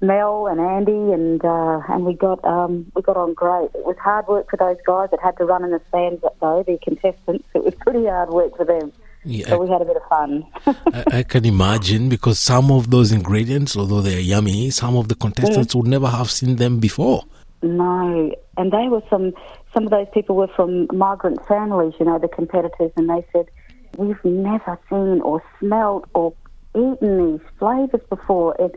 Mel 0.02 0.49
and 0.49 0.61
Andy, 0.61 1.12
and 1.14 1.42
uh, 1.42 1.80
and 1.88 2.04
we 2.04 2.14
got 2.14 2.44
um, 2.44 2.90
we 2.94 3.00
got 3.00 3.16
on 3.16 3.32
great. 3.32 3.70
It 3.75 3.87
was 3.87 3.96
hard 4.02 4.26
work 4.26 4.50
for 4.50 4.56
those 4.56 4.76
guys 4.84 5.08
that 5.12 5.20
had 5.23 5.37
to 5.38 5.44
run 5.44 5.64
in 5.64 5.70
the 5.70 5.80
stands, 5.88 6.23
though 6.40 6.64
the 6.66 6.78
contestants. 6.82 7.46
It 7.54 7.64
was 7.64 7.75
pretty 7.76 8.04
hard 8.04 8.30
work 8.30 8.56
for 8.56 8.64
them. 8.64 8.92
Yeah, 9.25 9.49
so 9.49 9.59
we 9.59 9.71
had 9.71 9.81
a 9.81 9.85
bit 9.87 9.97
of 9.97 10.02
fun. 10.09 10.45
I, 10.66 11.19
I, 11.19 11.23
can 11.23 11.47
imagine 11.47 12.11
because 12.11 12.38
some 12.38 12.71
of 12.71 12.90
those 12.90 13.11
ingredients, 13.11 13.75
although 13.75 14.02
they 14.02 14.16
are 14.16 14.21
yummy, 14.21 14.69
some 14.71 14.97
of 14.97 15.09
the 15.09 15.14
contestants 15.14 15.75
would 15.75 15.87
never 15.87 16.09
have 16.09 16.31
seen 16.31 16.57
them 16.57 16.78
before. 16.78 17.23
No, 17.62 18.35
and 18.59 18.71
they 18.71 18.88
were 18.88 19.02
some. 19.09 19.33
Some 19.73 19.85
of 19.85 19.90
those 19.90 20.07
people 20.12 20.37
were 20.37 20.49
from 20.49 20.87
migrant 20.93 21.45
families, 21.47 21.95
you 21.99 22.07
know, 22.07 22.19
the 22.19 22.28
competitors, 22.28 22.93
and 22.97 23.09
they 23.09 23.25
said, 23.33 23.47
"We've 23.97 24.23
never 24.25 24.78
seen 24.90 25.23
or 25.23 25.43
smelled 25.59 26.07
or 26.14 26.35
eaten 26.76 27.33
these 27.33 27.47
flavors 27.59 28.02
before." 28.11 28.54
It, 28.59 28.76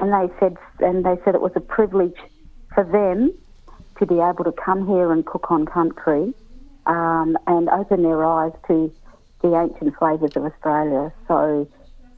and 0.00 0.12
they 0.12 0.32
said, 0.38 0.56
and 0.78 1.04
they 1.04 1.16
said 1.24 1.34
it 1.34 1.40
was 1.40 1.52
a 1.56 1.60
privilege 1.60 2.16
for 2.72 2.84
them 2.84 3.32
to 3.98 4.06
be 4.06 4.20
able 4.20 4.44
to 4.44 4.52
come 4.52 4.86
here 4.86 5.12
and 5.12 5.26
cook 5.26 5.50
on 5.50 5.66
country 5.66 6.32
um, 6.86 7.36
and 7.46 7.68
open 7.68 8.02
their 8.02 8.24
eyes 8.24 8.52
to 8.68 8.92
the 9.42 9.54
ancient 9.54 9.96
flavours 9.98 10.30
of 10.36 10.44
Australia. 10.44 11.12
So 11.28 11.68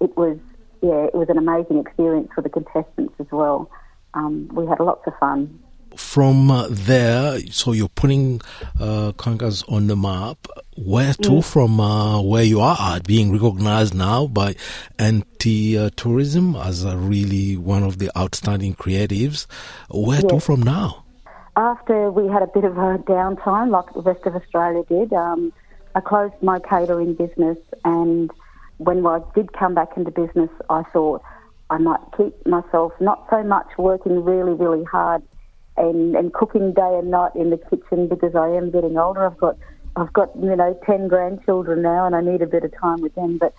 it 0.01 0.17
was, 0.17 0.39
yeah, 0.83 1.07
it 1.07 1.15
was 1.15 1.29
an 1.29 1.39
amazing 1.39 1.79
experience 1.79 2.29
for 2.35 2.43
the 2.43 2.51
contestants 2.51 3.15
as 3.19 3.27
well. 3.33 3.71
Um, 4.13 4.49
we 4.53 4.67
had 4.67 4.81
lots 4.81 5.03
of 5.07 5.15
fun. 5.19 5.59
From 5.97 6.51
uh, 6.51 6.67
there, 6.71 7.39
so 7.51 7.73
you're 7.73 7.89
putting 7.89 8.41
uh, 8.81 9.13
on 9.69 9.87
the 9.87 9.97
map. 9.97 10.47
Where 10.77 11.15
to 11.15 11.41
from 11.41 11.79
uh, 11.79 12.21
where 12.21 12.43
you 12.43 12.61
are 12.61 12.77
at, 12.97 13.05
being 13.07 13.31
recognized 13.33 13.95
now 13.95 14.27
by 14.27 14.57
NT 15.01 15.95
tourism 15.95 16.57
as 16.57 16.83
a 16.83 16.97
really 16.97 17.57
one 17.57 17.85
of 17.85 17.99
the 17.99 18.11
outstanding 18.19 18.75
creatives. 18.75 19.47
Where 19.89 20.21
yes. 20.21 20.31
to 20.31 20.41
from 20.41 20.65
now? 20.65 21.05
After 21.57 22.11
we 22.11 22.27
had 22.27 22.43
a 22.43 22.49
bit 22.49 22.65
of 22.65 22.77
a 22.77 22.99
downtime, 22.99 23.71
like 23.71 23.95
the 23.95 24.03
rest 24.03 24.27
of 24.27 24.35
Australia 24.35 24.83
did, 24.89 25.13
um, 25.13 25.53
I 25.95 26.01
closed 26.01 26.35
my 26.43 26.59
catering 26.59 27.15
business, 27.15 27.59
and 27.85 28.31
when 28.79 29.07
I 29.07 29.21
did 29.35 29.53
come 29.53 29.75
back 29.75 29.97
into 29.97 30.11
business, 30.11 30.51
I 30.69 30.83
thought 30.93 31.23
I 31.71 31.79
might 31.79 32.01
keep 32.17 32.35
myself 32.47 32.93
not 33.01 33.27
so 33.31 33.45
much 33.45 33.67
working 33.79 34.25
really, 34.25 34.55
really 34.55 34.83
hard 34.85 35.23
and, 35.77 36.17
and 36.17 36.33
cooking 36.33 36.73
day 36.73 36.99
and 36.99 37.13
night 37.13 37.37
in 37.37 37.51
the 37.51 37.59
kitchen 37.59 38.09
because 38.09 38.35
I 38.35 38.49
am 38.49 38.73
getting 38.73 38.99
older. 38.99 39.25
I've 39.25 39.39
got 39.39 39.57
I've 39.97 40.13
got 40.13 40.31
you 40.35 40.57
know 40.57 40.79
ten 40.85 41.07
grandchildren 41.07 41.83
now, 41.83 42.07
and 42.07 42.17
I 42.17 42.21
need 42.21 42.43
a 42.43 42.47
bit 42.47 42.65
of 42.65 42.73
time 42.81 43.01
with 43.01 43.15
them. 43.15 43.39
But 43.39 43.55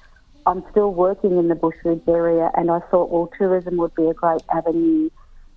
I'm 0.46 0.62
still 0.72 0.94
working 0.94 1.38
in 1.38 1.48
the 1.48 1.56
bushfoods 1.56 2.06
area, 2.08 2.52
and 2.56 2.70
I 2.70 2.80
thought, 2.92 3.12
well, 3.12 3.32
tourism 3.38 3.78
would 3.78 3.96
be 3.96 4.08
a 4.08 4.14
great 4.14 4.42
avenue 4.54 5.10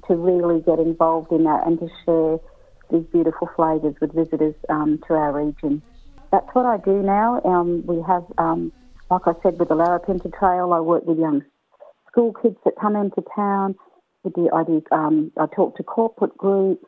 to 0.07 0.15
really 0.15 0.61
get 0.61 0.79
involved 0.79 1.33
in 1.33 1.43
that 1.43 1.67
and 1.67 1.81
to 1.81 1.89
share 2.05 2.39
these 2.91 3.07
beautiful 3.13 3.51
flavours 3.57 3.97
with 4.01 4.13
visitors 4.15 4.55
um, 4.69 5.01
to 5.09 5.15
our 5.15 5.33
region 5.33 5.83
that's 6.31 6.49
what 6.53 6.67
I 6.67 6.77
do 6.79 7.03
now. 7.03 7.41
Um, 7.45 7.85
we 7.87 8.03
have, 8.07 8.25
um, 8.39 8.73
like 9.11 9.23
I 9.27 9.33
said, 9.43 9.59
with 9.59 9.69
the 9.69 9.75
Larapinta 9.75 10.31
Trail, 10.39 10.73
I 10.73 10.81
work 10.81 11.05
with 11.07 11.19
young 11.19 11.43
school 12.11 12.35
kids 12.43 12.57
that 12.65 12.75
come 12.81 12.97
into 12.97 13.23
town. 13.35 13.75
I 14.27 14.31
do, 14.35 14.51
I, 14.53 14.65
do, 14.65 14.83
um, 14.93 15.33
I 15.39 15.47
talk 15.47 15.77
to 15.77 15.83
corporate 15.83 16.37
groups 16.37 16.85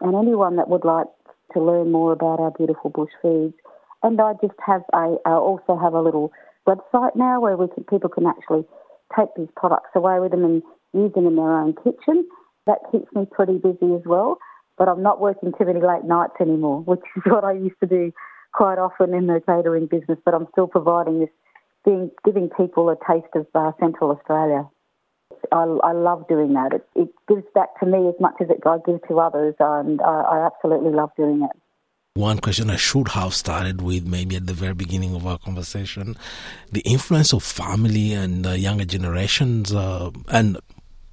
and 0.00 0.14
anyone 0.14 0.56
that 0.56 0.68
would 0.68 0.84
like 0.84 1.06
to 1.52 1.62
learn 1.62 1.90
more 1.90 2.12
about 2.12 2.40
our 2.40 2.50
beautiful 2.52 2.90
bush 2.90 3.10
foods. 3.20 3.54
And 4.02 4.20
I 4.20 4.34
just 4.40 4.54
have 4.64 4.82
a, 4.94 5.16
I 5.26 5.32
also 5.32 5.76
have 5.76 5.92
a 5.92 6.02
little 6.02 6.32
website 6.66 7.16
now 7.16 7.40
where 7.40 7.56
we 7.56 7.66
can, 7.68 7.84
people 7.84 8.08
can 8.08 8.26
actually 8.26 8.64
take 9.16 9.28
these 9.36 9.48
products 9.56 9.90
away 9.94 10.20
with 10.20 10.30
them 10.30 10.44
and 10.44 10.62
use 10.94 11.12
them 11.14 11.26
in 11.26 11.36
their 11.36 11.52
own 11.52 11.74
kitchen. 11.74 12.26
That 12.66 12.78
keeps 12.92 13.12
me 13.14 13.26
pretty 13.30 13.58
busy 13.58 13.94
as 13.94 14.02
well. 14.06 14.38
But 14.76 14.88
I'm 14.88 15.02
not 15.02 15.20
working 15.20 15.52
too 15.58 15.64
many 15.64 15.80
late 15.80 16.04
nights 16.04 16.34
anymore, 16.40 16.80
which 16.86 17.02
is 17.16 17.22
what 17.26 17.44
I 17.44 17.52
used 17.52 17.80
to 17.80 17.86
do 17.86 18.12
quite 18.52 18.78
often 18.78 19.14
in 19.14 19.26
the 19.26 19.40
catering 19.46 19.86
business, 19.86 20.18
but 20.24 20.34
I'm 20.34 20.46
still 20.52 20.66
providing 20.66 21.20
this, 21.20 21.30
being, 21.84 22.10
giving 22.24 22.50
people 22.50 22.88
a 22.90 22.96
taste 22.96 23.34
of 23.34 23.46
uh, 23.54 23.72
Central 23.80 24.10
Australia. 24.10 24.68
I, 25.52 25.64
I, 25.84 25.92
love 25.92 26.26
doing 26.28 26.54
that. 26.54 26.72
It, 26.72 26.88
it, 26.96 27.08
gives 27.28 27.44
back 27.54 27.78
to 27.80 27.86
me 27.86 28.08
as 28.08 28.14
much 28.18 28.34
as 28.40 28.48
it 28.50 28.60
I 28.66 28.78
give 28.84 29.06
to 29.08 29.20
others, 29.20 29.54
and 29.60 30.00
I, 30.00 30.20
I 30.20 30.46
absolutely 30.46 30.90
love 30.90 31.10
doing 31.16 31.42
it. 31.42 31.56
One 32.14 32.38
question 32.38 32.70
I 32.70 32.76
should 32.76 33.08
have 33.08 33.34
started 33.34 33.80
with, 33.80 34.04
maybe 34.04 34.34
at 34.34 34.46
the 34.46 34.52
very 34.52 34.74
beginning 34.74 35.14
of 35.14 35.26
our 35.26 35.38
conversation, 35.38 36.16
the 36.72 36.80
influence 36.80 37.32
of 37.32 37.44
family 37.44 38.12
and 38.12 38.44
uh, 38.46 38.52
younger 38.52 38.84
generations, 38.84 39.72
uh, 39.72 40.10
and 40.28 40.58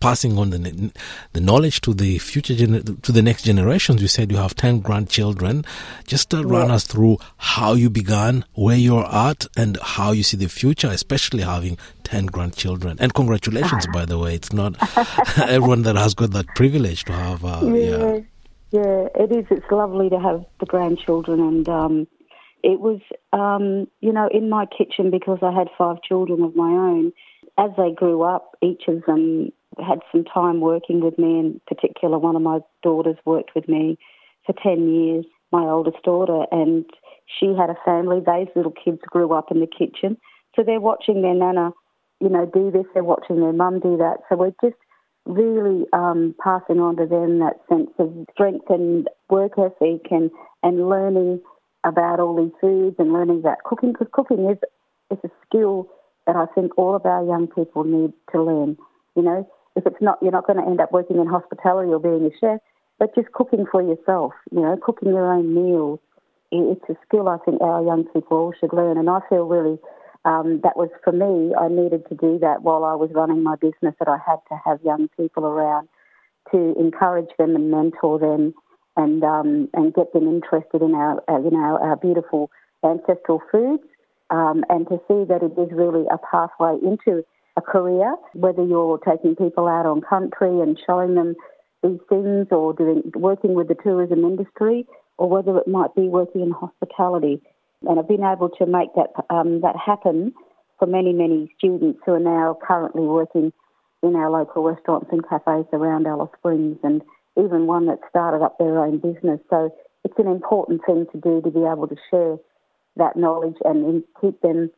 passing 0.06 0.38
on 0.38 0.52
the 0.52 0.92
the 1.34 1.42
knowledge 1.42 1.82
to 1.82 1.92
the 1.94 2.20
future 2.20 2.54
gener- 2.54 3.02
to 3.02 3.12
the 3.12 3.24
next 3.24 3.44
generations. 3.44 4.02
You 4.04 4.08
said 4.08 4.32
you 4.32 4.38
have 4.38 4.54
ten 4.56 4.80
grandchildren. 4.80 5.66
Just 6.06 6.34
uh, 6.34 6.46
run 6.46 6.70
us 6.70 6.86
through 6.86 7.18
how 7.38 7.74
you 7.74 7.90
began, 7.90 8.46
where 8.54 8.78
you're 8.78 9.08
at, 9.08 9.48
and 9.58 9.80
how 9.82 10.12
you 10.12 10.22
see 10.22 10.38
the 10.38 10.48
future, 10.48 10.90
especially 10.90 11.42
having 11.42 11.80
ten 12.04 12.28
grandchildren. 12.28 12.98
And 13.00 13.16
congratulations, 13.16 13.88
by 13.88 14.06
the 14.06 14.20
way. 14.20 14.36
It's 14.36 14.54
not 14.54 14.76
everyone 15.38 15.82
that 15.84 15.96
has 15.96 16.14
got 16.14 16.32
that 16.32 16.48
privilege 16.56 17.04
to 17.06 17.14
have. 17.14 17.44
Uh, 17.44 17.62
yeah, 17.64 17.74
yeah, 17.74 18.20
yeah, 18.72 19.08
it 19.24 19.32
is. 19.32 19.46
It's 19.50 19.72
lovely 19.72 20.10
to 20.10 20.20
have 20.20 20.46
the 20.60 20.68
grandchildren, 20.68 21.40
and 21.40 21.68
um, 21.68 22.08
it 22.62 22.80
was, 22.80 23.02
um, 23.34 23.88
you 24.02 24.14
know, 24.14 24.30
in 24.32 24.50
my 24.50 24.66
kitchen 24.66 25.10
because 25.10 25.40
I 25.42 25.52
had 25.52 25.68
five 25.78 25.98
children 26.08 26.42
of 26.44 26.56
my 26.56 26.72
own. 26.72 27.12
As 27.58 27.72
they 27.78 27.92
grew 27.92 28.22
up, 28.22 28.58
each 28.62 28.84
of 28.90 29.04
them 29.06 29.52
had 29.84 30.00
some 30.12 30.24
time 30.24 30.60
working 30.62 31.02
with 31.02 31.18
me. 31.18 31.40
In 31.40 31.62
particular, 31.68 32.18
one 32.18 32.36
of 32.36 32.42
my 32.42 32.60
daughters 32.84 33.18
worked 33.26 33.52
with 33.56 33.68
me 33.68 33.98
for 34.46 34.54
10 34.62 34.90
years, 34.94 35.26
my 35.52 35.64
oldest 35.64 36.02
daughter, 36.04 36.46
and 36.52 36.86
she 37.40 37.48
had 37.58 37.70
a 37.70 37.78
family. 37.86 38.20
Those 38.20 38.48
little 38.56 38.74
kids 38.74 39.00
grew 39.08 39.34
up 39.34 39.52
in 39.52 39.60
the 39.60 39.68
kitchen. 39.68 40.18
So 40.56 40.64
they're 40.64 40.80
watching 40.80 41.22
their 41.22 41.34
nana, 41.34 41.72
you 42.20 42.30
know, 42.30 42.46
do 42.46 42.72
this, 42.72 42.86
they're 42.94 43.04
watching 43.04 43.40
their 43.40 43.54
mum 43.54 43.80
do 43.80 43.98
that. 43.98 44.18
So 44.30 44.36
we're 44.36 44.54
just 44.64 44.80
really 45.26 45.86
um, 45.92 46.36
passing 46.42 46.80
on 46.80 46.98
to 46.98 47.06
them 47.06 47.40
that 47.40 47.60
sense 47.68 47.90
of 47.98 48.14
strength 48.32 48.66
and 48.70 49.08
work 49.30 49.54
ethic 49.58 50.08
and, 50.12 50.30
and 50.64 50.88
learning 50.88 51.42
about 51.84 52.20
all 52.20 52.36
these 52.36 52.54
foods 52.62 52.96
and 53.00 53.12
learning 53.12 53.40
about 53.40 53.64
cooking 53.64 53.92
because 53.92 54.08
cooking 54.12 54.50
is, 54.50 54.58
is 55.12 55.18
a 55.24 55.30
skill 55.46 55.90
that 56.26 56.36
I 56.36 56.46
think 56.54 56.78
all 56.78 56.96
of 56.96 57.06
our 57.06 57.24
young 57.24 57.48
people 57.48 57.84
need 57.84 58.14
to 58.32 58.42
learn. 58.42 58.78
You 59.16 59.24
know, 59.24 59.50
if 59.76 59.86
it's 59.86 60.02
not, 60.02 60.18
you're 60.22 60.32
not 60.32 60.48
going 60.48 60.60
to 60.60 60.66
end 60.66 60.80
up 60.80 60.92
working 60.92 61.18
in 61.18 61.28
hospitality 61.28 61.92
or 61.92 62.00
being 62.00 62.26
a 62.26 62.38
chef, 62.40 62.60
but 63.00 63.14
just 63.16 63.32
cooking 63.34 63.66
for 63.70 63.82
yourself, 63.82 64.34
you 64.52 64.62
know, 64.62 64.78
cooking 64.82 65.10
your 65.10 65.32
own 65.32 65.54
meals. 65.54 66.00
It's 66.52 66.90
a 66.90 66.96
skill 67.06 67.28
I 67.28 67.38
think 67.44 67.62
our 67.62 67.84
young 67.84 68.06
people 68.14 68.38
all 68.38 68.54
should 68.60 68.72
learn. 68.72 68.98
And 68.98 69.10
I 69.10 69.20
feel 69.30 69.46
really 69.46 69.78
um, 70.26 70.60
that 70.64 70.76
was 70.76 70.90
for 71.04 71.12
me, 71.14 71.54
I 71.56 71.68
needed 71.68 72.08
to 72.10 72.16
do 72.16 72.40
that 72.40 72.64
while 72.64 72.84
I 72.84 72.96
was 72.96 73.12
running 73.14 73.44
my 73.44 73.56
business, 73.56 73.94
that 74.00 74.08
I 74.08 74.18
had 74.26 74.38
to 74.50 74.60
have 74.66 74.82
young 74.84 75.08
people 75.16 75.46
around 75.46 75.88
to 76.52 76.74
encourage 76.80 77.30
them 77.38 77.56
and 77.56 77.70
mentor 77.70 78.20
them 78.20 78.54
and 78.98 79.24
um, 79.24 79.70
and 79.74 79.94
get 79.94 80.14
them 80.14 80.28
interested 80.28 80.82
in 80.82 80.96
our, 80.96 81.24
our 81.28 81.42
you 81.42 81.52
know 81.52 81.78
our 81.82 81.96
beautiful 81.96 82.50
ancestral 82.84 83.42
foods 83.52 83.84
um, 84.30 84.64
and 84.70 84.88
to 84.88 84.98
see 85.08 85.26
that 85.26 85.44
it 85.44 85.60
is 85.60 85.70
really 85.72 86.06
a 86.12 86.18
pathway 86.18 86.76
into 86.82 87.24
a 87.58 87.62
career, 87.62 88.16
whether 88.34 88.64
you're 88.64 89.00
taking 89.00 89.36
people 89.36 89.68
out 89.68 89.86
on 89.86 90.02
country 90.02 90.60
and 90.62 90.80
showing 90.86 91.16
them 91.16 91.36
these 91.84 92.00
things 92.10 92.48
or 92.52 92.74
doing 92.74 93.04
working 93.16 93.54
with 93.54 93.68
the 93.68 93.76
tourism 93.76 94.24
industry 94.24 94.86
or 95.18 95.30
whether 95.30 95.58
it 95.58 95.68
might 95.68 95.94
be 95.96 96.08
working 96.08 96.42
in 96.42 96.52
hospitality. 96.52 97.42
And 97.88 98.00
I've 98.00 98.08
been 98.08 98.24
able 98.24 98.50
to 98.58 98.66
make 98.66 98.90
that 98.96 99.14
um, 99.30 99.62
that 99.62 99.76
happen 99.78 100.34
for 100.80 100.88
many, 100.88 101.14
many 101.14 101.54
students 101.58 102.00
who 102.06 102.14
are 102.14 102.20
now 102.20 102.58
currently 102.66 103.04
working 103.04 103.54
in 104.04 104.16
our 104.16 104.30
local 104.30 104.64
restaurants 104.64 105.08
and 105.12 105.28
cafes 105.28 105.66
around 105.72 106.08
Alice 106.08 106.30
Springs 106.38 106.78
and 106.84 107.02
even 107.38 107.68
one 107.68 107.88
that 107.88 108.00
started 108.10 108.44
up 108.44 108.58
their 108.58 108.80
own 108.80 108.98
business. 108.98 109.40
So 109.50 109.74
it's 110.04 110.18
an 110.18 110.28
important 110.28 110.82
thing 110.86 111.06
to 111.12 111.20
do 111.20 111.42
to 111.42 111.52
be 111.52 111.62
able 111.62 111.88
to 111.88 111.96
share 112.10 112.38
that 112.98 113.16
knowledge 113.16 113.56
and 113.64 114.04
keep 114.22 114.40
them 114.42 114.70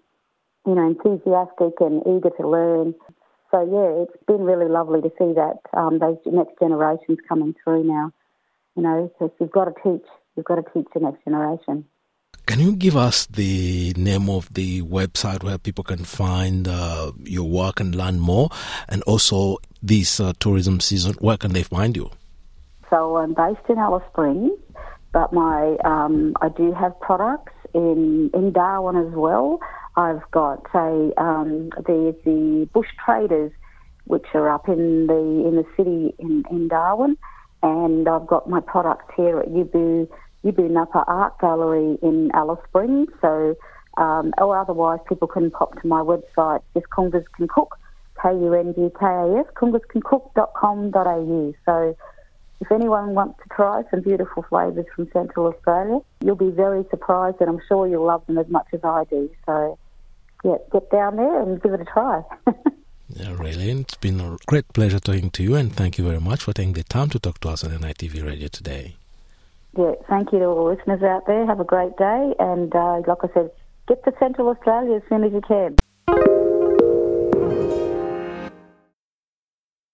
you 0.67 0.75
know, 0.75 0.85
enthusiastic 0.85 1.79
and 1.79 2.03
eager 2.05 2.29
to 2.29 2.47
learn. 2.47 2.93
So 3.49 3.63
yeah, 3.63 4.03
it's 4.03 4.23
been 4.27 4.41
really 4.41 4.67
lovely 4.67 5.01
to 5.01 5.09
see 5.17 5.33
that 5.33 5.59
um, 5.73 5.99
those 5.99 6.17
next 6.25 6.59
generations 6.59 7.19
coming 7.27 7.55
through 7.63 7.85
now. 7.85 8.11
You 8.75 8.83
know, 8.83 9.11
because 9.13 9.31
you've 9.39 9.51
got 9.51 9.65
to 9.65 9.73
teach 9.81 10.05
you've 10.35 10.45
got 10.45 10.55
to 10.55 10.63
teach 10.73 10.87
the 10.93 10.99
next 10.99 11.23
generation. 11.23 11.85
Can 12.45 12.59
you 12.59 12.75
give 12.75 12.95
us 12.95 13.25
the 13.25 13.93
name 13.97 14.29
of 14.29 14.53
the 14.53 14.81
website 14.81 15.43
where 15.43 15.57
people 15.57 15.83
can 15.83 16.05
find 16.05 16.67
uh, 16.67 17.11
your 17.23 17.49
work 17.49 17.79
and 17.79 17.95
learn 17.95 18.19
more? 18.19 18.49
And 18.87 19.01
also, 19.03 19.57
this 19.81 20.19
uh, 20.19 20.33
tourism 20.39 20.79
season, 20.79 21.15
where 21.19 21.37
can 21.37 21.53
they 21.53 21.63
find 21.63 21.95
you? 21.95 22.09
So 22.89 23.17
I'm 23.17 23.33
based 23.33 23.67
in 23.69 23.77
Alice 23.77 24.03
Springs, 24.11 24.51
but 25.11 25.33
my 25.33 25.75
um, 25.83 26.35
I 26.41 26.49
do 26.49 26.73
have 26.73 26.97
products 27.01 27.53
in 27.73 28.29
in 28.33 28.53
Darwin 28.53 28.95
as 28.95 29.13
well. 29.13 29.59
I've 29.97 30.29
got 30.31 30.63
say 30.71 31.11
um, 31.17 31.69
the 31.75 32.15
the 32.23 32.69
bush 32.71 32.87
traders, 33.03 33.51
which 34.05 34.27
are 34.35 34.47
up 34.49 34.69
in 34.69 35.07
the 35.07 35.15
in 35.47 35.55
the 35.55 35.65
city 35.75 36.13
in, 36.19 36.43
in 36.51 36.67
Darwin, 36.67 37.17
and 37.63 38.07
I've 38.07 38.27
got 38.27 38.47
my 38.47 38.59
products 38.59 39.11
here 39.17 39.39
at 39.39 39.49
Yubu 39.49 40.07
Yubu 40.45 40.69
Napa 40.69 41.03
Art 41.07 41.39
Gallery 41.39 41.97
in 42.03 42.29
Alice 42.35 42.59
Springs. 42.69 43.09
So, 43.21 43.55
um, 43.97 44.35
or 44.37 44.55
otherwise, 44.59 44.99
people 45.09 45.27
can 45.27 45.49
pop 45.49 45.81
to 45.81 45.87
my 45.87 46.01
website, 46.01 46.61
just 46.75 46.85
Kungkas 46.91 47.25
Can 47.35 47.47
Cook, 47.47 47.79
K 48.21 48.29
U 48.29 48.53
N 48.53 48.75
G 48.75 48.89
K 48.99 49.05
A 49.05 49.39
S, 49.39 49.47
kungkascancook.com.au. 49.55 51.53
So 51.65 51.97
if 52.59 52.71
anyone 52.71 53.15
wants 53.15 53.39
to 53.43 53.49
try 53.49 53.83
some 53.89 54.01
beautiful 54.01 54.43
flavours 54.49 54.85
from 54.95 55.09
Central 55.11 55.47
Australia, 55.47 55.99
you'll 56.23 56.35
be 56.35 56.49
very 56.49 56.85
surprised 56.91 57.37
and 57.39 57.49
I'm 57.49 57.61
sure 57.67 57.87
you'll 57.87 58.05
love 58.05 58.25
them 58.27 58.37
as 58.37 58.47
much 58.47 58.67
as 58.73 58.81
I 58.83 59.03
do. 59.09 59.29
So, 59.45 59.77
yeah, 60.43 60.57
get 60.71 60.89
down 60.89 61.17
there 61.17 61.41
and 61.41 61.61
give 61.61 61.73
it 61.73 61.81
a 61.81 61.85
try. 61.85 62.21
yeah, 63.09 63.33
really. 63.37 63.69
It's 63.71 63.95
been 63.95 64.19
a 64.19 64.37
great 64.45 64.67
pleasure 64.73 64.99
talking 64.99 65.31
to 65.31 65.43
you 65.43 65.55
and 65.55 65.73
thank 65.73 65.97
you 65.97 66.05
very 66.05 66.19
much 66.19 66.43
for 66.43 66.53
taking 66.53 66.73
the 66.73 66.83
time 66.83 67.09
to 67.09 67.19
talk 67.19 67.39
to 67.41 67.49
us 67.49 67.63
on 67.63 67.71
NITV 67.71 68.25
Radio 68.25 68.47
today. 68.47 68.95
Yeah, 69.77 69.93
thank 70.09 70.31
you 70.31 70.39
to 70.39 70.45
all 70.45 70.55
the 70.55 70.75
listeners 70.75 71.03
out 71.03 71.27
there. 71.27 71.45
Have 71.45 71.59
a 71.59 71.65
great 71.65 71.95
day 71.97 72.33
and, 72.39 72.73
uh, 72.73 73.01
like 73.07 73.19
I 73.23 73.27
said, 73.33 73.51
get 73.87 74.03
to 74.05 74.13
Central 74.19 74.49
Australia 74.49 74.97
as 74.97 75.03
soon 75.09 75.23
as 75.23 75.31
you 75.31 75.41
can. 75.41 76.36